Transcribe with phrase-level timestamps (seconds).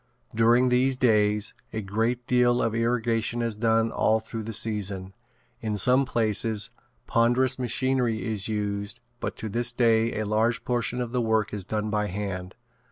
[0.33, 5.13] During these days a great deal of irrigating is done all through the season.
[5.59, 6.71] In some places
[7.05, 11.91] ponderous machinery is used but to this day a large portion of work is done
[11.91, 12.55] by hand.